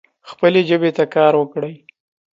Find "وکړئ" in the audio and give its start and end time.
1.37-1.75